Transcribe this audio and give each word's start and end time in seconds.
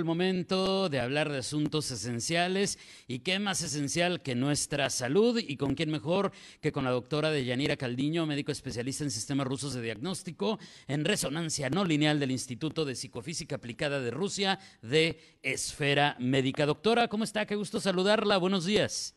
el 0.00 0.06
momento 0.06 0.88
de 0.88 0.98
hablar 0.98 1.28
de 1.28 1.38
asuntos 1.38 1.90
esenciales 1.90 2.78
y 3.06 3.18
qué 3.18 3.38
más 3.38 3.60
esencial 3.60 4.22
que 4.22 4.34
nuestra 4.34 4.88
salud 4.88 5.38
y 5.38 5.58
con 5.58 5.74
quién 5.74 5.90
mejor 5.90 6.32
que 6.62 6.72
con 6.72 6.84
la 6.84 6.90
doctora 6.90 7.30
Deyanira 7.30 7.76
Caldiño, 7.76 8.24
médico 8.24 8.50
especialista 8.50 9.04
en 9.04 9.10
sistemas 9.10 9.46
rusos 9.46 9.74
de 9.74 9.82
diagnóstico 9.82 10.58
en 10.88 11.04
resonancia 11.04 11.68
no 11.68 11.84
lineal 11.84 12.18
del 12.18 12.30
Instituto 12.30 12.86
de 12.86 12.94
Psicofísica 12.94 13.56
Aplicada 13.56 14.00
de 14.00 14.10
Rusia 14.10 14.58
de 14.80 15.20
Esfera 15.42 16.16
Médica. 16.18 16.64
Doctora, 16.64 17.08
¿cómo 17.08 17.24
está? 17.24 17.44
Qué 17.44 17.56
gusto 17.56 17.78
saludarla. 17.78 18.38
Buenos 18.38 18.64
días. 18.64 19.14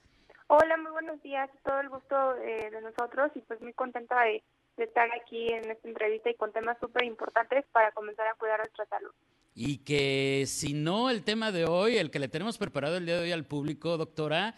Hola, 0.48 0.76
muy 0.76 0.91
buenos 0.91 1.22
días. 1.23 1.50
Todo 1.63 1.80
el 1.80 1.88
gusto 1.88 2.36
eh, 2.40 2.70
de 2.70 2.81
nosotros 2.81 3.31
y 3.36 3.40
pues 3.40 3.62
muy 3.62 3.72
contenta 3.72 4.22
de, 4.23 4.44
estar 4.76 5.09
aquí 5.13 5.48
en 5.48 5.72
esta 5.72 5.88
entrevista 5.88 6.30
y 6.30 6.36
con 6.36 6.52
temas 6.52 6.77
súper 6.80 7.05
importantes 7.05 7.63
para 7.72 7.91
comenzar 7.94 8.27
a 8.27 8.34
cuidar 8.34 8.59
nuestra 8.59 8.86
salud. 8.88 9.13
Y 9.55 9.77
que 9.80 10.45
si 10.48 10.73
no, 10.73 11.09
el 11.09 11.23
tema 11.23 11.52
de 11.52 11.66
hoy, 11.66 11.98
el 11.98 12.09
que 12.09 12.20
le 12.20 12.27
tenemos 12.27 12.57
preparado 12.57 12.98
el 12.98 13.05
día 13.05 13.16
de 13.17 13.23
hoy 13.23 13.31
al 13.31 13.45
público, 13.45 13.98
doctora, 13.98 14.55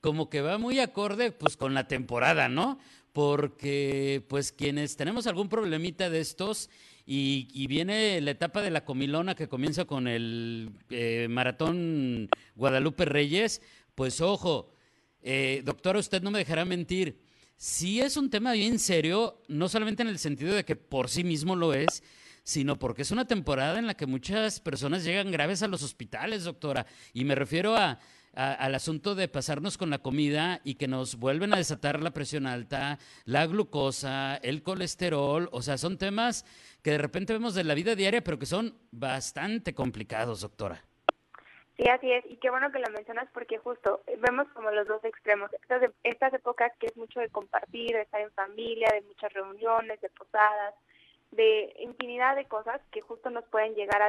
como 0.00 0.30
que 0.30 0.40
va 0.40 0.58
muy 0.58 0.78
acorde 0.78 1.32
pues 1.32 1.56
con 1.56 1.74
la 1.74 1.88
temporada, 1.88 2.48
¿no? 2.48 2.78
Porque 3.12 4.24
pues 4.28 4.52
quienes 4.52 4.96
tenemos 4.96 5.26
algún 5.26 5.48
problemita 5.48 6.10
de 6.10 6.20
estos 6.20 6.70
y, 7.06 7.66
viene 7.68 8.20
la 8.20 8.32
etapa 8.32 8.62
de 8.62 8.70
la 8.70 8.84
comilona 8.84 9.36
que 9.36 9.48
comienza 9.48 9.84
con 9.84 10.08
el 10.08 10.70
eh, 10.90 11.28
maratón 11.30 12.28
Guadalupe 12.56 13.04
Reyes, 13.04 13.62
pues 13.94 14.20
ojo, 14.20 14.72
eh, 15.22 15.62
doctora, 15.64 16.00
usted 16.00 16.22
no 16.22 16.30
me 16.30 16.38
dejará 16.38 16.64
mentir. 16.64 17.20
Si 17.56 18.00
es 18.00 18.16
un 18.16 18.28
tema 18.28 18.52
bien 18.52 18.78
serio, 18.78 19.40
no 19.48 19.68
solamente 19.68 20.02
en 20.02 20.08
el 20.08 20.18
sentido 20.18 20.54
de 20.54 20.64
que 20.64 20.76
por 20.76 21.08
sí 21.08 21.24
mismo 21.24 21.56
lo 21.56 21.74
es, 21.74 22.02
sino 22.46 22.78
porque 22.78 23.02
es 23.02 23.10
una 23.10 23.26
temporada 23.26 23.76
en 23.80 23.88
la 23.88 23.94
que 23.94 24.06
muchas 24.06 24.60
personas 24.60 25.02
llegan 25.02 25.32
graves 25.32 25.64
a 25.64 25.68
los 25.68 25.82
hospitales, 25.82 26.44
doctora. 26.44 26.86
Y 27.12 27.24
me 27.24 27.34
refiero 27.34 27.76
a, 27.76 27.98
al 28.34 28.72
asunto 28.76 29.16
de 29.16 29.26
pasarnos 29.26 29.76
con 29.76 29.90
la 29.90 29.98
comida 29.98 30.60
y 30.62 30.76
que 30.76 30.86
nos 30.86 31.18
vuelven 31.18 31.52
a 31.52 31.56
desatar 31.56 32.00
la 32.00 32.12
presión 32.12 32.46
alta, 32.46 33.00
la 33.24 33.46
glucosa, 33.46 34.36
el 34.36 34.62
colesterol. 34.62 35.48
O 35.50 35.60
sea, 35.60 35.76
son 35.76 35.98
temas 35.98 36.44
que 36.84 36.92
de 36.92 36.98
repente 36.98 37.32
vemos 37.32 37.56
de 37.56 37.64
la 37.64 37.74
vida 37.74 37.96
diaria, 37.96 38.22
pero 38.22 38.38
que 38.38 38.46
son 38.46 38.78
bastante 38.92 39.74
complicados, 39.74 40.42
doctora. 40.42 40.84
Sí, 41.76 41.82
así 41.90 42.12
es. 42.12 42.24
Y 42.30 42.36
qué 42.36 42.48
bueno 42.48 42.70
que 42.70 42.78
lo 42.78 42.90
mencionas 42.92 43.28
porque 43.34 43.58
justo 43.58 44.04
vemos 44.24 44.46
como 44.54 44.70
los 44.70 44.86
dos 44.86 45.02
extremos. 45.02 45.52
Estas, 45.52 45.90
estas 46.04 46.32
épocas 46.32 46.70
que 46.78 46.86
es 46.86 46.96
mucho 46.96 47.18
de 47.18 47.28
compartir, 47.28 47.90
de 47.90 48.02
estar 48.02 48.20
en 48.20 48.30
familia, 48.30 48.86
de 48.94 49.02
muchas 49.02 49.32
reuniones, 49.32 50.00
de 50.00 50.10
posadas, 50.10 50.74
de 51.30 51.74
infinidad 51.80 52.36
de 52.36 52.46
cosas 52.46 52.80
que 52.90 53.00
justo 53.00 53.30
nos 53.30 53.44
pueden 53.46 53.74
llegar 53.74 54.02
a 54.02 54.08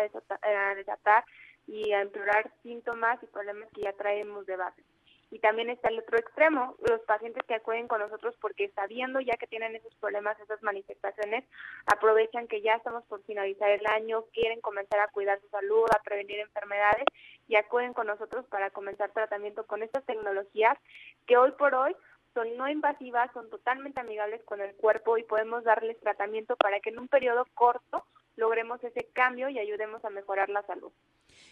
desatar, 0.75 1.23
y 1.67 1.91
a 1.91 2.01
empeorar 2.01 2.49
síntomas 2.63 3.21
y 3.21 3.27
problemas 3.27 3.69
que 3.73 3.81
ya 3.81 3.93
traemos 3.93 4.45
de 4.45 4.55
base. 4.55 4.81
Y 5.29 5.39
también 5.39 5.69
está 5.69 5.89
el 5.89 5.99
otro 5.99 6.17
extremo, 6.17 6.77
los 6.89 7.01
pacientes 7.01 7.43
que 7.45 7.55
acuden 7.55 7.89
con 7.89 7.99
nosotros 7.99 8.33
porque 8.39 8.69
sabiendo 8.69 9.19
ya 9.19 9.35
que 9.35 9.47
tienen 9.47 9.75
esos 9.75 9.93
problemas, 9.95 10.39
esas 10.39 10.63
manifestaciones, 10.63 11.43
aprovechan 11.85 12.47
que 12.47 12.61
ya 12.61 12.75
estamos 12.75 13.03
por 13.05 13.21
finalizar 13.23 13.69
el 13.69 13.85
año, 13.87 14.23
quieren 14.31 14.61
comenzar 14.61 15.01
a 15.01 15.09
cuidar 15.09 15.41
su 15.41 15.49
salud, 15.49 15.85
a 15.93 16.01
prevenir 16.01 16.39
enfermedades 16.39 17.03
y 17.49 17.57
acuden 17.57 17.93
con 17.93 18.07
nosotros 18.07 18.45
para 18.47 18.69
comenzar 18.69 19.11
tratamiento 19.11 19.65
con 19.65 19.83
estas 19.83 20.05
tecnologías 20.05 20.77
que 21.25 21.35
hoy 21.35 21.51
por 21.51 21.75
hoy 21.75 21.93
son 22.37 22.55
no 22.55 22.69
invasivas, 22.69 23.31
son 23.33 23.49
totalmente 23.49 23.99
amigables 23.99 24.43
con 24.43 24.61
el 24.61 24.75
cuerpo 24.75 25.17
y 25.17 25.23
podemos 25.23 25.63
darles 25.63 25.99
tratamiento 25.99 26.55
para 26.55 26.79
que 26.79 26.91
en 26.91 26.99
un 26.99 27.07
periodo 27.07 27.45
corto 27.55 28.05
logremos 28.35 28.83
ese 28.83 29.09
cambio 29.11 29.49
y 29.49 29.57
ayudemos 29.57 30.05
a 30.05 30.11
mejorar 30.11 30.47
la 30.49 30.61
salud. 30.67 30.91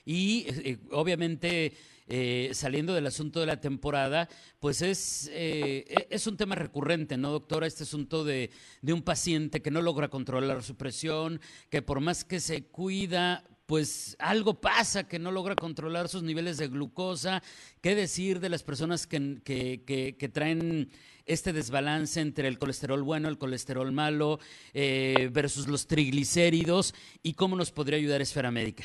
Y 0.05 0.45
eh, 0.47 0.77
obviamente, 0.91 1.73
eh, 2.07 2.51
saliendo 2.53 2.93
del 2.93 3.07
asunto 3.07 3.39
de 3.39 3.47
la 3.47 3.59
temporada, 3.59 4.29
pues 4.59 4.83
es, 4.83 5.27
eh, 5.33 5.85
e, 5.87 6.07
es 6.11 6.27
un 6.27 6.37
tema 6.37 6.53
recurrente, 6.53 7.17
¿no, 7.17 7.31
doctora? 7.31 7.65
Este 7.65 7.81
asunto 7.81 8.23
de, 8.23 8.51
de 8.83 8.93
un 8.93 9.01
paciente 9.01 9.63
que 9.63 9.71
no 9.71 9.81
logra 9.81 10.09
controlar 10.09 10.61
su 10.61 10.77
presión, 10.77 11.41
que 11.71 11.81
por 11.81 11.99
más 11.99 12.23
que 12.23 12.39
se 12.39 12.67
cuida, 12.67 13.43
pues 13.65 14.15
algo 14.19 14.55
pasa 14.55 15.07
que 15.07 15.19
no 15.19 15.31
logra 15.31 15.55
controlar 15.55 16.07
sus 16.07 16.23
niveles 16.23 16.57
de 16.57 16.67
glucosa. 16.67 17.41
¿Qué 17.81 17.95
decir 17.95 18.39
de 18.39 18.49
las 18.49 18.63
personas 18.63 19.07
que, 19.07 19.41
que, 19.43 20.29
traen 20.29 20.89
este 21.25 21.53
desbalance 21.53 22.21
entre 22.21 22.47
el 22.47 22.59
colesterol 22.59 23.01
bueno, 23.03 23.27
el 23.27 23.37
colesterol 23.37 23.91
malo, 23.91 24.39
eh, 24.73 25.29
versus 25.31 25.67
los 25.67 25.87
triglicéridos? 25.87 26.93
¿Y 27.23 27.33
cómo 27.33 27.55
nos 27.55 27.71
podría 27.71 27.97
ayudar 27.97 28.21
Esfera 28.21 28.51
Médica? 28.51 28.83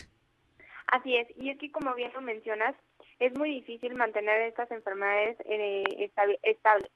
Así 0.87 1.17
es, 1.17 1.29
y 1.37 1.51
es 1.51 1.59
que 1.59 1.71
como 1.71 1.95
bien 1.95 2.13
lo 2.13 2.21
mencionas, 2.21 2.75
es 3.21 3.37
muy 3.39 3.51
difícil 3.51 3.95
mantener 3.95 4.41
estas 4.43 4.71
enfermedades 4.71 5.37
eh, 5.45 6.11
estables. 6.43 6.91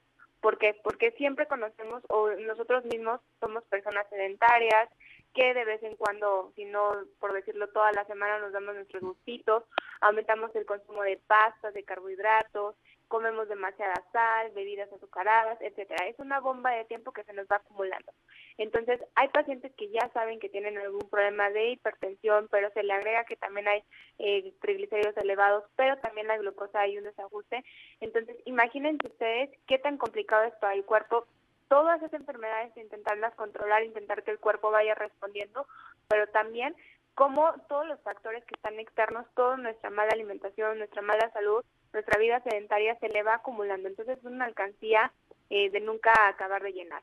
¿Por 0.45 0.59
qué? 0.59 0.75
Porque 0.83 1.09
siempre 1.13 1.47
conocemos 1.47 2.03
o 2.07 2.29
nosotros 2.29 2.85
mismos 2.85 3.19
somos 3.39 3.63
personas 3.63 4.05
sedentarias, 4.11 4.87
que 5.33 5.55
de 5.55 5.65
vez 5.65 5.81
en 5.81 5.95
cuando, 5.95 6.51
si 6.55 6.65
no 6.65 6.91
por 7.19 7.33
decirlo 7.33 7.67
toda 7.69 7.91
la 7.93 8.05
semana, 8.05 8.37
nos 8.37 8.51
damos 8.51 8.75
nuestros 8.75 9.01
gustitos, 9.01 9.63
aumentamos 10.01 10.55
el 10.55 10.67
consumo 10.67 11.01
de 11.01 11.19
pastas, 11.25 11.73
de 11.73 11.83
carbohidratos, 11.83 12.75
comemos 13.07 13.49
demasiada 13.49 13.95
sal, 14.11 14.51
bebidas 14.51 14.93
azucaradas, 14.93 15.59
etcétera. 15.61 16.05
Es 16.05 16.19
una 16.19 16.39
bomba 16.39 16.69
de 16.69 16.85
tiempo 16.85 17.11
que 17.11 17.23
se 17.23 17.33
nos 17.33 17.47
va 17.47 17.55
acumulando. 17.55 18.11
Entonces, 18.57 19.01
hay 19.15 19.27
pacientes 19.29 19.73
que 19.75 19.89
ya 19.89 20.09
saben 20.13 20.39
que 20.39 20.49
tienen 20.49 20.77
algún 20.77 21.09
problema 21.09 21.49
de 21.49 21.71
hipertensión, 21.71 22.47
pero 22.49 22.71
se 22.71 22.83
le 22.83 22.93
agrega 22.93 23.25
que 23.25 23.35
también 23.35 23.67
hay 23.67 23.83
eh, 24.19 24.53
triglicéridos 24.61 25.17
elevados, 25.17 25.65
pero 25.75 25.97
también 25.97 26.27
la 26.27 26.37
glucosa 26.37 26.79
hay 26.79 26.97
un 26.97 27.03
desajuste. 27.03 27.63
Entonces, 27.99 28.37
imagínense 28.45 29.07
ustedes 29.07 29.49
qué 29.67 29.77
tan 29.79 29.97
complicado 29.97 30.43
es 30.43 30.53
para 30.55 30.73
el 30.73 30.85
cuerpo 30.85 31.25
todas 31.67 31.97
esas 32.01 32.13
enfermedades, 32.13 32.75
intentarlas 32.77 33.33
controlar, 33.35 33.83
intentar 33.83 34.23
que 34.23 34.31
el 34.31 34.39
cuerpo 34.39 34.71
vaya 34.71 34.95
respondiendo, 34.95 35.67
pero 36.07 36.27
también 36.27 36.75
como 37.15 37.53
todos 37.69 37.87
los 37.87 37.99
factores 38.01 38.43
que 38.45 38.55
están 38.55 38.77
externos, 38.79 39.25
toda 39.35 39.57
nuestra 39.57 39.89
mala 39.89 40.11
alimentación, 40.11 40.77
nuestra 40.77 41.01
mala 41.01 41.31
salud, 41.31 41.63
nuestra 41.93 42.19
vida 42.19 42.41
sedentaria 42.41 42.99
se 42.99 43.07
le 43.07 43.23
va 43.23 43.35
acumulando. 43.35 43.87
Entonces 43.87 44.17
es 44.17 44.25
una 44.25 44.45
alcancía 44.45 45.11
eh, 45.49 45.69
de 45.69 45.79
nunca 45.79 46.13
acabar 46.27 46.61
de 46.61 46.73
llenar. 46.73 47.01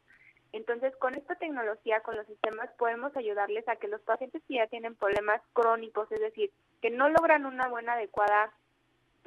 Entonces, 0.53 0.95
con 0.97 1.15
esta 1.15 1.35
tecnología, 1.37 2.01
con 2.01 2.17
los 2.17 2.27
sistemas, 2.27 2.71
podemos 2.79 3.17
ayudarles 3.17 3.67
a 3.69 3.77
que 3.77 3.89
los 3.89 4.03
pacientes 4.03 4.43
que 4.47 4.55
ya 4.55 4.67
tienen 4.67 4.95
problemas 4.95 5.41
crónicos, 5.53 6.11
es 6.13 6.21
decir, 6.21 6.51
que 6.81 6.91
no 6.91 7.09
logran 7.09 7.47
una 7.47 7.69
buena, 7.69 7.95
adecuada 7.95 8.53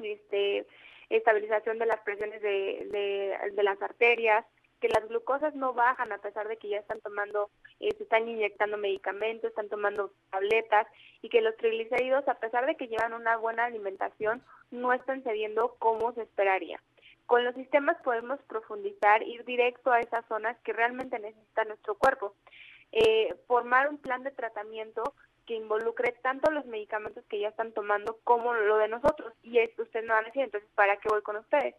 este, 0.04 0.68
estabilización 1.10 1.80
de 1.80 1.86
las 1.88 2.00
presiones 2.02 2.42
de, 2.42 3.38
de 3.54 3.64
las 3.64 3.82
arterias, 3.82 4.46
que 4.80 4.90
las 4.90 5.08
glucosas 5.08 5.56
no 5.56 5.74
bajan 5.74 6.12
a 6.12 6.18
pesar 6.18 6.48
de 6.48 6.58
que 6.58 6.70
ya 6.70 6.78
están 6.78 7.00
tomando, 7.02 7.50
eh, 7.80 7.94
se 7.98 8.04
están 8.04 8.28
inyectando 8.28 8.78
medicamentos, 8.78 9.50
están 9.50 9.70
tomando 9.70 10.12
tabletas 10.30 10.88
y 11.22 11.30
que 11.30 11.42
los 11.42 11.56
triglicéridos, 11.58 12.28
a 12.28 12.36
pesar 12.36 12.66
de 12.66 12.76
que 12.76 12.88
llevan 12.88 13.14
una 13.14 13.38
buena 13.38 13.66
alimentación, 13.66 14.44
no 14.72 14.94
están 14.94 15.24
cediendo 15.24 15.76
como 15.80 16.14
se 16.14 16.24
esperaría. 16.24 16.80
Con 17.26 17.44
los 17.44 17.56
sistemas 17.56 17.98
podemos 18.04 18.40
profundizar, 18.44 19.24
ir 19.24 19.44
directo 19.46 19.92
a 19.92 20.00
esas 20.00 20.26
zonas 20.28 20.58
que 20.64 20.74
realmente 20.74 21.18
necesita 21.20 21.66
nuestro 21.66 21.96
cuerpo. 21.96 22.36
Eh, 22.92 23.36
formar 23.48 23.90
un 23.90 23.98
plan 23.98 24.24
de 24.24 24.32
tratamiento 24.32 25.04
que 25.46 25.56
involucre 25.56 26.14
tanto 26.24 26.52
los 26.52 26.66
medicamentos 26.66 27.24
que 27.26 27.40
ya 27.40 27.50
están 27.50 27.72
tomando 27.72 28.20
como 28.24 28.54
lo 28.54 28.78
de 28.78 28.88
nosotros. 28.88 29.34
Y 29.44 29.60
esto 29.60 29.84
usted 29.84 30.04
no 30.04 30.14
va 30.14 30.20
a 30.20 30.24
decir, 30.24 30.44
entonces, 30.44 30.70
¿para 30.76 30.98
qué 30.98 31.10
voy 31.10 31.22
con 31.22 31.38
ustedes? 31.38 31.76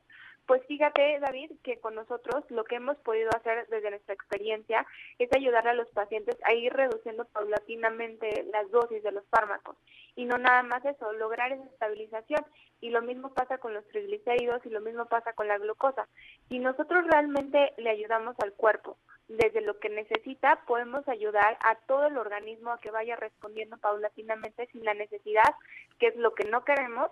Pues 0.46 0.64
fíjate, 0.66 1.18
David, 1.18 1.50
que 1.64 1.80
con 1.80 1.96
nosotros 1.96 2.44
lo 2.50 2.62
que 2.62 2.76
hemos 2.76 2.96
podido 2.98 3.30
hacer 3.30 3.66
desde 3.66 3.90
nuestra 3.90 4.14
experiencia 4.14 4.86
es 5.18 5.28
ayudar 5.34 5.66
a 5.66 5.74
los 5.74 5.90
pacientes 5.90 6.36
a 6.44 6.54
ir 6.54 6.72
reduciendo 6.72 7.24
paulatinamente 7.24 8.44
las 8.52 8.70
dosis 8.70 9.02
de 9.02 9.10
los 9.10 9.26
fármacos. 9.26 9.76
Y 10.14 10.24
no 10.24 10.38
nada 10.38 10.62
más 10.62 10.84
eso, 10.84 11.12
lograr 11.14 11.50
esa 11.50 11.64
estabilización. 11.64 12.44
Y 12.80 12.90
lo 12.90 13.02
mismo 13.02 13.34
pasa 13.34 13.58
con 13.58 13.74
los 13.74 13.86
triglicéridos 13.88 14.64
y 14.64 14.70
lo 14.70 14.80
mismo 14.80 15.06
pasa 15.06 15.32
con 15.32 15.48
la 15.48 15.58
glucosa. 15.58 16.06
Si 16.48 16.60
nosotros 16.60 17.04
realmente 17.10 17.72
le 17.78 17.90
ayudamos 17.90 18.36
al 18.38 18.52
cuerpo 18.52 18.98
desde 19.26 19.60
lo 19.60 19.80
que 19.80 19.88
necesita, 19.88 20.62
podemos 20.66 21.08
ayudar 21.08 21.58
a 21.60 21.74
todo 21.86 22.06
el 22.06 22.18
organismo 22.18 22.70
a 22.70 22.78
que 22.78 22.92
vaya 22.92 23.16
respondiendo 23.16 23.78
paulatinamente 23.78 24.68
sin 24.68 24.84
la 24.84 24.94
necesidad, 24.94 25.54
que 25.98 26.06
es 26.08 26.16
lo 26.16 26.34
que 26.34 26.44
no 26.44 26.64
queremos, 26.64 27.10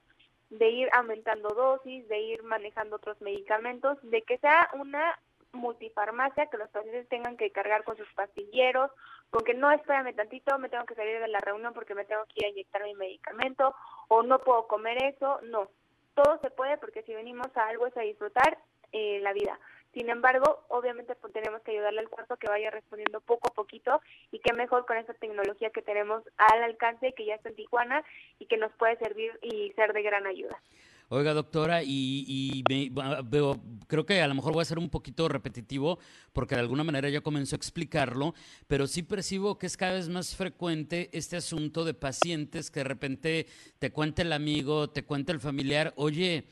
de 0.58 0.68
ir 0.68 0.88
aumentando 0.92 1.50
dosis, 1.50 2.06
de 2.08 2.18
ir 2.20 2.42
manejando 2.42 2.96
otros 2.96 3.20
medicamentos, 3.20 3.98
de 4.02 4.22
que 4.22 4.38
sea 4.38 4.68
una 4.74 5.18
multifarmacia, 5.52 6.46
que 6.46 6.58
los 6.58 6.68
pacientes 6.70 7.08
tengan 7.08 7.36
que 7.36 7.50
cargar 7.50 7.84
con 7.84 7.96
sus 7.96 8.12
pastilleros, 8.14 8.90
con 9.30 9.44
que 9.44 9.54
no 9.54 9.70
espérame 9.70 10.14
tantito, 10.14 10.58
me 10.58 10.68
tengo 10.68 10.84
que 10.84 10.94
salir 10.94 11.20
de 11.20 11.28
la 11.28 11.40
reunión 11.40 11.72
porque 11.74 11.94
me 11.94 12.04
tengo 12.04 12.24
que 12.26 12.40
ir 12.40 12.46
a 12.46 12.48
inyectar 12.50 12.82
mi 12.82 12.94
medicamento 12.94 13.74
o 14.08 14.22
no 14.22 14.38
puedo 14.40 14.66
comer 14.66 15.02
eso, 15.04 15.40
no. 15.42 15.68
Todo 16.14 16.38
se 16.40 16.50
puede 16.50 16.78
porque 16.78 17.02
si 17.02 17.14
venimos 17.14 17.48
a 17.56 17.68
algo 17.68 17.86
es 17.86 17.96
a 17.96 18.02
disfrutar 18.02 18.58
eh, 18.92 19.18
la 19.20 19.32
vida. 19.32 19.58
Sin 19.94 20.10
embargo, 20.10 20.64
obviamente 20.68 21.14
pues, 21.14 21.32
tenemos 21.32 21.62
que 21.62 21.70
ayudarle 21.70 22.00
al 22.00 22.08
cuerpo 22.08 22.36
que 22.36 22.48
vaya 22.48 22.70
respondiendo 22.70 23.20
poco 23.20 23.48
a 23.48 23.54
poquito 23.54 24.00
y 24.32 24.40
qué 24.40 24.52
mejor 24.52 24.86
con 24.86 24.96
esa 24.96 25.14
tecnología 25.14 25.70
que 25.70 25.82
tenemos 25.82 26.22
al 26.36 26.62
alcance, 26.64 27.14
que 27.16 27.24
ya 27.24 27.36
está 27.36 27.48
en 27.48 27.54
Tijuana 27.54 28.04
y 28.40 28.46
que 28.46 28.56
nos 28.56 28.72
puede 28.72 28.96
servir 28.98 29.32
y 29.40 29.70
ser 29.72 29.92
de 29.92 30.02
gran 30.02 30.26
ayuda. 30.26 30.60
Oiga, 31.10 31.34
doctora, 31.34 31.82
y, 31.84 32.64
veo, 33.24 33.60
creo 33.86 34.06
que 34.06 34.20
a 34.20 34.26
lo 34.26 34.34
mejor 34.34 34.54
voy 34.54 34.62
a 34.62 34.64
ser 34.64 34.78
un 34.78 34.88
poquito 34.88 35.28
repetitivo 35.28 35.98
porque 36.32 36.54
de 36.54 36.62
alguna 36.62 36.82
manera 36.82 37.08
ya 37.08 37.20
comenzó 37.20 37.54
a 37.54 37.58
explicarlo, 37.58 38.34
pero 38.66 38.86
sí 38.86 39.02
percibo 39.02 39.58
que 39.58 39.66
es 39.66 39.76
cada 39.76 39.92
vez 39.92 40.08
más 40.08 40.34
frecuente 40.34 41.10
este 41.12 41.36
asunto 41.36 41.84
de 41.84 41.94
pacientes 41.94 42.70
que 42.70 42.80
de 42.80 42.84
repente 42.84 43.46
te 43.78 43.92
cuenta 43.92 44.22
el 44.22 44.32
amigo, 44.32 44.90
te 44.90 45.04
cuenta 45.04 45.30
el 45.30 45.40
familiar, 45.40 45.92
oye, 45.96 46.46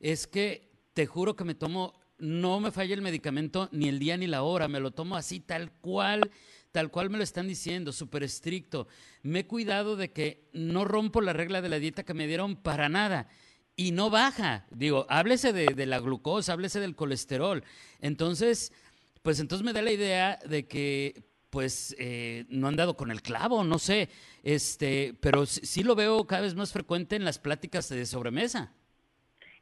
es 0.00 0.26
que 0.26 0.68
te 0.94 1.06
juro 1.06 1.36
que 1.36 1.44
me 1.44 1.54
tomo 1.54 1.92
no 2.18 2.60
me 2.60 2.70
falla 2.70 2.94
el 2.94 3.02
medicamento 3.02 3.68
ni 3.72 3.88
el 3.88 3.98
día 3.98 4.16
ni 4.16 4.26
la 4.26 4.42
hora, 4.42 4.68
me 4.68 4.80
lo 4.80 4.90
tomo 4.90 5.16
así 5.16 5.40
tal 5.40 5.70
cual, 5.72 6.30
tal 6.72 6.90
cual 6.90 7.10
me 7.10 7.18
lo 7.18 7.24
están 7.24 7.48
diciendo, 7.48 7.92
súper 7.92 8.22
estricto. 8.22 8.88
Me 9.22 9.40
he 9.40 9.46
cuidado 9.46 9.96
de 9.96 10.12
que 10.12 10.48
no 10.52 10.84
rompo 10.84 11.20
la 11.20 11.32
regla 11.32 11.62
de 11.62 11.68
la 11.68 11.78
dieta 11.78 12.04
que 12.04 12.14
me 12.14 12.26
dieron 12.26 12.56
para 12.56 12.88
nada 12.88 13.28
y 13.76 13.92
no 13.92 14.10
baja. 14.10 14.66
Digo, 14.70 15.06
háblese 15.08 15.52
de, 15.52 15.86
la 15.86 16.00
glucosa, 16.00 16.52
háblese 16.52 16.80
del 16.80 16.96
colesterol. 16.96 17.62
Entonces, 18.00 18.72
pues 19.22 19.38
entonces 19.40 19.64
me 19.64 19.72
da 19.72 19.82
la 19.82 19.92
idea 19.92 20.38
de 20.48 20.66
que 20.66 21.24
pues 21.50 21.96
eh, 21.98 22.44
no 22.50 22.68
han 22.68 22.76
dado 22.76 22.94
con 22.94 23.10
el 23.10 23.22
clavo, 23.22 23.64
no 23.64 23.78
sé, 23.78 24.10
este, 24.42 25.16
pero 25.20 25.46
sí 25.46 25.82
lo 25.82 25.94
veo 25.94 26.26
cada 26.26 26.42
vez 26.42 26.54
más 26.54 26.72
frecuente 26.72 27.16
en 27.16 27.24
las 27.24 27.38
pláticas 27.38 27.88
de 27.88 28.04
sobremesa. 28.04 28.74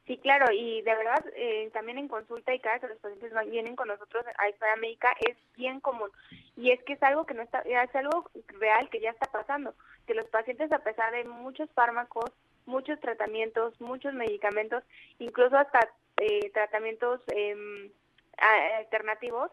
Sí, 0.07 0.19
claro, 0.19 0.53
y 0.53 0.83
de 0.83 0.95
verdad 0.95 1.25
eh, 1.35 1.69
también 1.73 1.99
en 1.99 2.07
consulta 2.07 2.55
y 2.55 2.61
cada 2.61 2.79
que 2.79 2.87
los 2.87 2.99
pacientes 2.99 3.33
vienen 3.51 3.75
con 3.75 3.89
nosotros 3.89 4.25
a 4.39 4.49
Esfera 4.49 4.77
Médica 4.77 5.13
es 5.19 5.37
bien 5.57 5.81
común. 5.81 6.11
Y 6.57 6.71
es 6.71 6.81
que 6.85 6.93
es 6.93 7.03
algo 7.03 7.27
que 7.27 7.35
no 7.35 7.43
está, 7.43 7.59
es 7.61 7.95
algo 7.97 8.31
real 8.61 8.89
que 8.89 9.01
ya 9.01 9.11
está 9.11 9.27
pasando, 9.33 9.75
que 10.07 10.15
los 10.15 10.27
pacientes 10.27 10.71
a 10.71 10.79
pesar 10.79 11.13
de 11.13 11.25
muchos 11.25 11.69
fármacos, 11.73 12.31
muchos 12.67 13.01
tratamientos, 13.01 13.81
muchos 13.81 14.15
medicamentos, 14.15 14.85
incluso 15.19 15.57
hasta 15.57 15.89
eh, 16.19 16.51
tratamientos 16.51 17.21
eh, 17.35 17.91
alternativos, 18.79 19.51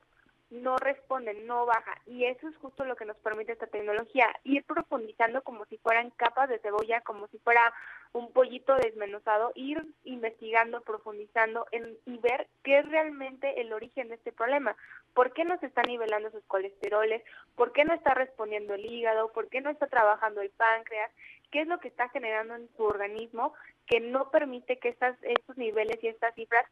no 0.53 0.77
responden, 0.77 1.47
no 1.47 1.65
baja. 1.65 1.95
Y 2.05 2.25
eso 2.25 2.47
es 2.47 2.55
justo 2.57 2.85
lo 2.85 2.95
que 2.95 3.05
nos 3.05 3.17
permite 3.17 3.51
esta 3.51 3.67
tecnología, 3.67 4.27
ir 4.43 4.63
profundizando 4.63 5.41
como 5.41 5.65
si 5.65 5.77
fueran 5.77 6.11
capas 6.11 6.47
de 6.47 6.59
cebolla, 6.59 7.01
como 7.01 7.27
si 7.27 7.39
fuera 7.39 7.73
un 8.13 8.31
pollito 8.31 8.75
desmenuzado, 8.75 9.51
ir 9.55 9.83
investigando, 10.03 10.81
profundizando 10.81 11.65
en, 11.71 11.97
y 12.05 12.17
ver 12.19 12.47
qué 12.63 12.79
es 12.79 12.89
realmente 12.89 13.61
el 13.61 13.73
origen 13.73 14.09
de 14.09 14.15
este 14.15 14.31
problema. 14.31 14.75
¿Por 15.15 15.33
qué 15.33 15.43
no 15.43 15.57
se 15.57 15.65
están 15.65 15.85
nivelando 15.87 16.29
sus 16.29 16.43
colesteroles? 16.45 17.23
¿Por 17.55 17.71
qué 17.73 17.83
no 17.83 17.93
está 17.93 18.13
respondiendo 18.13 18.75
el 18.75 18.85
hígado? 18.85 19.31
¿Por 19.33 19.49
qué 19.49 19.61
no 19.61 19.71
está 19.71 19.87
trabajando 19.87 20.41
el 20.41 20.51
páncreas? 20.51 21.11
¿Qué 21.51 21.61
es 21.61 21.67
lo 21.67 21.79
que 21.79 21.87
está 21.87 22.09
generando 22.09 22.55
en 22.55 22.69
su 22.75 22.83
organismo 22.83 23.53
que 23.87 23.99
no 23.99 24.29
permite 24.31 24.77
que 24.77 24.89
estas, 24.89 25.17
estos 25.23 25.57
niveles 25.57 25.97
y 26.01 26.07
estas 26.07 26.33
cifras 26.35 26.65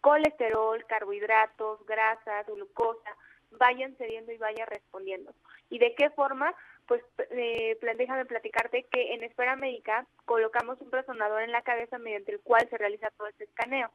colesterol, 0.00 0.84
carbohidratos, 0.86 1.84
grasas, 1.86 2.46
glucosa, 2.46 3.10
vayan 3.52 3.96
cediendo 3.96 4.32
y 4.32 4.38
vayan 4.38 4.66
respondiendo. 4.66 5.32
¿Y 5.70 5.78
de 5.78 5.94
qué 5.94 6.10
forma? 6.10 6.54
Pues 6.86 7.02
eh, 7.30 7.78
déjame 7.96 8.26
platicarte 8.26 8.84
que 8.84 9.14
en 9.14 9.24
Esfera 9.24 9.56
Médica 9.56 10.06
colocamos 10.24 10.80
un 10.80 10.92
resonador 10.92 11.42
en 11.42 11.52
la 11.52 11.62
cabeza 11.62 11.98
mediante 11.98 12.32
el 12.32 12.40
cual 12.40 12.68
se 12.68 12.78
realiza 12.78 13.10
todo 13.16 13.28
este 13.28 13.44
escaneo. 13.44 13.90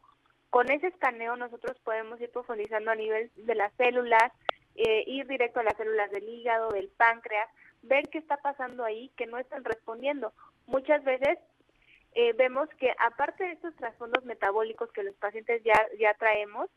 Con 0.49 0.71
ese 0.71 0.87
escaneo 0.87 1.35
nosotros 1.35 1.77
podemos 1.83 2.19
ir 2.19 2.31
profundizando 2.31 2.89
a 2.89 2.95
nivel 2.95 3.31
de 3.35 3.55
las 3.55 3.71
células, 3.73 4.31
eh, 4.75 5.03
ir 5.05 5.27
directo 5.27 5.59
a 5.59 5.63
las 5.63 5.77
células 5.77 6.09
del 6.09 6.27
hígado, 6.27 6.71
del 6.71 6.89
páncreas, 6.89 7.47
ver 7.83 8.09
qué 8.09 8.17
está 8.17 8.37
pasando 8.37 8.83
ahí 8.83 9.11
que 9.15 9.27
no 9.27 9.37
están 9.37 9.63
respondiendo. 9.63 10.33
Muchas 10.65 11.03
veces 11.03 11.37
eh, 12.13 12.33
vemos 12.33 12.69
que 12.79 12.93
aparte 12.99 13.43
de 13.43 13.51
estos 13.51 13.75
trasfondos 13.75 14.25
metabólicos 14.25 14.91
que 14.91 15.03
los 15.03 15.15
pacientes 15.15 15.63
ya, 15.63 15.75
ya 15.99 16.13
traemos, 16.15 16.69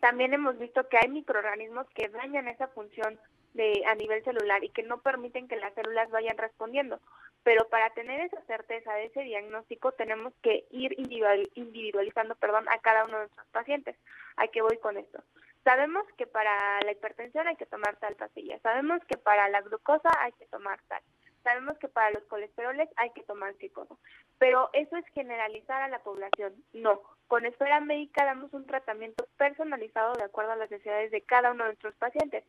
también 0.00 0.32
hemos 0.32 0.58
visto 0.58 0.88
que 0.88 0.98
hay 0.98 1.08
microorganismos 1.08 1.86
que 1.90 2.08
dañan 2.08 2.48
esa 2.48 2.68
función 2.68 3.18
de, 3.52 3.84
a 3.86 3.94
nivel 3.94 4.22
celular 4.24 4.64
y 4.64 4.70
que 4.70 4.82
no 4.82 5.00
permiten 5.00 5.48
que 5.48 5.56
las 5.56 5.74
células 5.74 6.10
vayan 6.10 6.38
respondiendo. 6.38 7.00
Pero 7.42 7.68
para 7.68 7.90
tener 7.90 8.20
esa 8.20 8.40
certeza 8.42 8.92
de 8.94 9.06
ese 9.06 9.22
diagnóstico 9.22 9.92
tenemos 9.92 10.32
que 10.42 10.64
ir 10.70 10.94
individualizando 10.98 12.34
perdón, 12.36 12.66
a 12.68 12.78
cada 12.78 13.04
uno 13.04 13.18
de 13.18 13.24
nuestros 13.24 13.46
pacientes. 13.48 13.96
¿A 14.36 14.48
qué 14.48 14.62
voy 14.62 14.78
con 14.78 14.96
esto? 14.96 15.22
Sabemos 15.62 16.04
que 16.18 16.26
para 16.26 16.80
la 16.82 16.92
hipertensión 16.92 17.46
hay 17.46 17.56
que 17.56 17.64
tomar 17.64 17.96
tal 17.96 18.14
pastilla, 18.16 18.58
sabemos 18.60 19.02
que 19.06 19.16
para 19.16 19.48
la 19.48 19.62
glucosa 19.62 20.10
hay 20.20 20.32
que 20.32 20.44
tomar 20.46 20.78
tal, 20.88 21.02
Sabemos 21.44 21.78
que 21.78 21.88
para 21.88 22.10
los 22.10 22.24
colesteroles 22.24 22.88
hay 22.96 23.10
que 23.10 23.22
tomar 23.22 23.54
glucosa, 23.54 23.94
pero 24.38 24.70
eso 24.72 24.96
es 24.96 25.04
generalizar 25.14 25.82
a 25.82 25.88
la 25.88 26.00
población. 26.00 26.54
No, 26.72 27.00
con 27.28 27.46
Esfera 27.46 27.80
Médica 27.80 28.24
damos 28.24 28.52
un 28.54 28.66
tratamiento 28.66 29.26
personalizado 29.36 30.14
de 30.14 30.24
acuerdo 30.24 30.52
a 30.52 30.56
las 30.56 30.70
necesidades 30.70 31.10
de 31.10 31.20
cada 31.20 31.52
uno 31.52 31.64
de 31.64 31.70
nuestros 31.70 31.94
pacientes. 31.96 32.44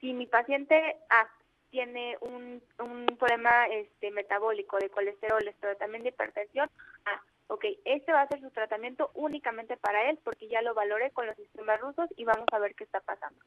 Si 0.00 0.12
mi 0.12 0.26
paciente 0.26 0.96
A 1.08 1.28
tiene 1.70 2.18
un, 2.20 2.60
un 2.80 3.06
problema 3.16 3.68
este, 3.68 4.10
metabólico 4.10 4.78
de 4.78 4.90
colesteroles, 4.90 5.54
pero 5.60 5.76
también 5.76 6.02
de 6.02 6.08
hipertensión, 6.10 6.68
A 7.06 7.22
ok, 7.50 7.64
este 7.84 8.12
va 8.12 8.22
a 8.22 8.28
ser 8.28 8.40
su 8.40 8.50
tratamiento 8.50 9.10
únicamente 9.14 9.76
para 9.76 10.08
él 10.08 10.18
porque 10.22 10.46
ya 10.46 10.62
lo 10.62 10.72
valoré 10.72 11.10
con 11.10 11.26
los 11.26 11.34
sistemas 11.34 11.80
rusos 11.80 12.08
y 12.16 12.24
vamos 12.24 12.46
a 12.52 12.60
ver 12.60 12.76
qué 12.76 12.84
está 12.84 13.00
pasando. 13.00 13.38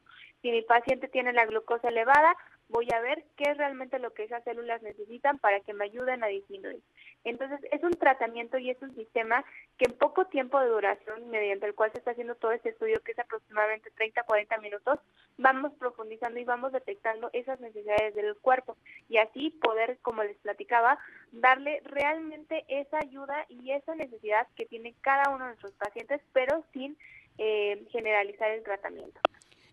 Si 0.42 0.50
mi 0.50 0.60
paciente 0.60 1.08
tiene 1.08 1.32
la 1.32 1.46
glucosa 1.46 1.88
elevada, 1.88 2.36
voy 2.68 2.88
a 2.94 3.00
ver 3.00 3.24
qué 3.36 3.50
es 3.50 3.56
realmente 3.56 3.98
lo 3.98 4.12
que 4.12 4.24
esas 4.24 4.42
células 4.44 4.82
necesitan 4.82 5.38
para 5.38 5.60
que 5.60 5.74
me 5.74 5.84
ayuden 5.84 6.24
a 6.24 6.28
disminuir. 6.28 6.82
Entonces, 7.24 7.60
es 7.70 7.82
un 7.82 7.92
tratamiento 7.92 8.58
y 8.58 8.70
es 8.70 8.80
un 8.82 8.94
sistema 8.94 9.44
que 9.78 9.86
en 9.90 9.96
poco 9.96 10.26
tiempo 10.26 10.60
de 10.60 10.68
duración, 10.68 11.28
mediante 11.30 11.66
el 11.66 11.74
cual 11.74 11.92
se 11.92 11.98
está 11.98 12.12
haciendo 12.12 12.34
todo 12.34 12.52
este 12.52 12.70
estudio, 12.70 13.00
que 13.04 13.12
es 13.12 13.18
aproximadamente 13.18 13.90
30-40 13.94 14.60
minutos, 14.60 14.98
vamos 15.36 15.72
profundizando 15.78 16.38
y 16.38 16.44
vamos 16.44 16.72
detectando 16.72 17.30
esas 17.32 17.60
necesidades 17.60 18.14
del 18.14 18.36
cuerpo 18.36 18.76
y 19.08 19.18
así 19.18 19.50
poder, 19.50 19.98
como 20.02 20.22
les 20.22 20.36
platicaba, 20.38 20.98
darle 21.32 21.80
realmente 21.84 22.64
esa 22.68 22.98
ayuda 22.98 23.46
y 23.48 23.72
esa 23.72 23.94
necesidad 23.94 24.46
que 24.56 24.66
tiene 24.66 24.94
cada 25.00 25.30
uno 25.30 25.44
de 25.44 25.50
nuestros 25.50 25.72
pacientes, 25.72 26.20
pero 26.32 26.64
sin 26.72 26.96
eh, 27.38 27.84
generalizar 27.90 28.50
el 28.50 28.62
tratamiento. 28.62 29.20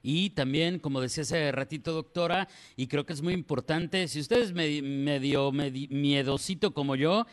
Y 0.03 0.31
también, 0.31 0.79
como 0.79 1.01
decía 1.01 1.23
hace 1.23 1.51
ratito, 1.51 1.93
doctora, 1.93 2.47
y 2.75 2.87
creo 2.87 3.05
que 3.05 3.13
es 3.13 3.21
muy 3.21 3.33
importante, 3.33 4.07
si 4.07 4.19
usted 4.19 4.41
es 4.41 4.53
medio, 4.53 5.51
miedosito 5.51 6.73
como 6.73 6.95
yo, 6.95 7.25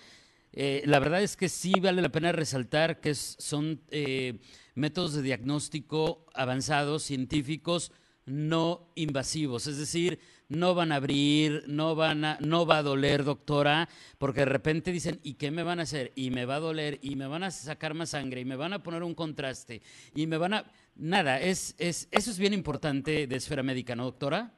eh, 0.52 0.82
la 0.86 0.98
verdad 0.98 1.22
es 1.22 1.36
que 1.36 1.48
sí 1.48 1.74
vale 1.80 2.02
la 2.02 2.08
pena 2.10 2.32
resaltar 2.32 3.00
que 3.00 3.14
son 3.14 3.80
eh, 3.90 4.38
métodos 4.74 5.14
de 5.14 5.22
diagnóstico 5.22 6.26
avanzados, 6.34 7.02
científicos, 7.02 7.92
no 8.26 8.92
invasivos. 8.94 9.66
Es 9.66 9.78
decir, 9.78 10.20
no 10.48 10.74
van 10.74 10.92
a 10.92 10.96
abrir, 10.96 11.64
no 11.66 11.94
van 11.94 12.24
a, 12.24 12.38
no 12.40 12.66
va 12.66 12.78
a 12.78 12.82
doler, 12.82 13.24
doctora, 13.24 13.88
porque 14.18 14.40
de 14.40 14.46
repente 14.46 14.92
dicen, 14.92 15.20
¿y 15.22 15.34
qué 15.34 15.50
me 15.50 15.62
van 15.62 15.80
a 15.80 15.82
hacer? 15.82 16.12
Y 16.14 16.30
me 16.30 16.44
va 16.44 16.56
a 16.56 16.60
doler, 16.60 16.98
y 17.02 17.16
me 17.16 17.26
van 17.26 17.42
a 17.42 17.50
sacar 17.50 17.94
más 17.94 18.10
sangre, 18.10 18.40
y 18.40 18.44
me 18.44 18.56
van 18.56 18.72
a 18.72 18.82
poner 18.82 19.02
un 19.02 19.14
contraste, 19.14 19.82
y 20.14 20.26
me 20.26 20.38
van 20.38 20.54
a 20.54 20.64
nada, 20.96 21.40
es, 21.40 21.76
es, 21.78 22.08
eso 22.10 22.30
es 22.30 22.38
bien 22.38 22.52
importante 22.52 23.26
de 23.26 23.36
esfera 23.36 23.62
médica, 23.62 23.94
¿no, 23.94 24.04
doctora? 24.04 24.50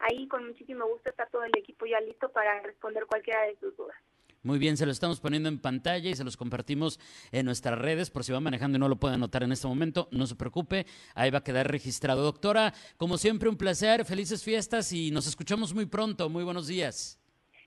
Ahí 0.00 0.28
con 0.28 0.46
muchísimo 0.46 0.86
gusto 0.88 1.08
está 1.08 1.24
todo 1.24 1.44
el 1.44 1.56
equipo 1.56 1.86
ya 1.86 2.02
listo 2.02 2.30
para 2.30 2.60
responder 2.60 3.06
cualquiera 3.06 3.44
de 3.44 3.56
sus 3.56 3.74
dudas. 3.78 3.96
Muy 4.44 4.58
bien, 4.58 4.76
se 4.76 4.86
lo 4.86 4.90
estamos 4.90 5.20
poniendo 5.20 5.48
en 5.48 5.60
pantalla 5.60 6.10
y 6.10 6.16
se 6.16 6.24
los 6.24 6.36
compartimos 6.36 6.98
en 7.30 7.46
nuestras 7.46 7.78
redes 7.78 8.10
por 8.10 8.24
si 8.24 8.32
va 8.32 8.40
manejando 8.40 8.76
y 8.76 8.80
no 8.80 8.88
lo 8.88 8.96
puede 8.96 9.14
anotar 9.14 9.44
en 9.44 9.52
este 9.52 9.68
momento. 9.68 10.08
No 10.10 10.26
se 10.26 10.34
preocupe, 10.34 10.84
ahí 11.14 11.30
va 11.30 11.38
a 11.38 11.44
quedar 11.44 11.70
registrado. 11.70 12.24
Doctora, 12.24 12.74
como 12.96 13.18
siempre, 13.18 13.48
un 13.48 13.56
placer, 13.56 14.04
felices 14.04 14.42
fiestas 14.42 14.92
y 14.92 15.12
nos 15.12 15.28
escuchamos 15.28 15.72
muy 15.72 15.86
pronto. 15.86 16.28
Muy 16.28 16.42
buenos 16.42 16.66
días. 16.66 17.20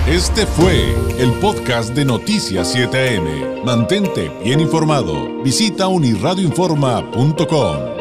Este 0.08 0.44
fue 0.46 0.94
el 1.18 1.32
podcast 1.40 1.94
de 1.94 2.04
Noticias 2.04 2.74
7am. 2.74 3.62
Mantente 3.64 4.28
bien 4.42 4.58
informado. 4.60 5.42
Visita 5.42 5.86
unirradioinforma.com. 5.88 7.95